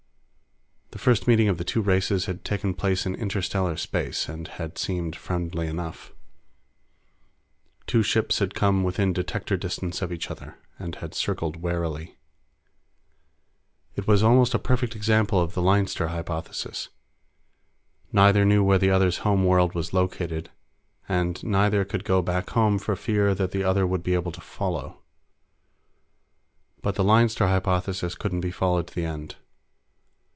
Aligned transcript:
The 0.91 1.05
first 1.05 1.25
meeting 1.25 1.47
of 1.47 1.57
the 1.57 1.63
two 1.63 1.81
races 1.81 2.25
had 2.25 2.43
taken 2.43 2.73
place 2.73 3.05
in 3.05 3.15
interstellar 3.15 3.77
space, 3.77 4.27
and 4.27 4.45
had 4.47 4.77
seemed 4.77 5.15
friendly 5.15 5.65
enough. 5.67 6.11
Two 7.87 8.03
ships 8.03 8.39
had 8.39 8.53
come 8.53 8.83
within 8.83 9.13
detector 9.13 9.55
distance 9.55 10.01
of 10.01 10.11
each 10.11 10.29
other, 10.29 10.59
and 10.77 10.95
had 10.95 11.15
circled 11.15 11.55
warily. 11.55 12.17
It 13.95 14.05
was 14.05 14.21
almost 14.21 14.53
a 14.53 14.59
perfect 14.59 14.93
example 14.93 15.39
of 15.39 15.53
the 15.53 15.61
Leinster 15.61 16.09
Hypothesis; 16.09 16.89
neither 18.11 18.43
knew 18.43 18.61
where 18.61 18.77
the 18.77 18.91
other's 18.91 19.19
home 19.19 19.45
world 19.45 19.73
was 19.73 19.93
located, 19.93 20.51
and 21.07 21.41
neither 21.41 21.85
could 21.85 22.03
go 22.03 22.21
back 22.21 22.49
home 22.49 22.77
for 22.77 22.97
fear 22.97 23.33
that 23.33 23.51
the 23.51 23.63
other 23.63 23.87
would 23.87 24.03
be 24.03 24.13
able 24.13 24.33
to 24.33 24.41
follow. 24.41 24.99
But 26.81 26.95
the 26.95 27.03
Leinster 27.03 27.47
Hypothesis 27.47 28.13
couldn't 28.13 28.41
be 28.41 28.51
followed 28.51 28.87
to 28.87 28.93
the 28.95 29.05
end. 29.05 29.37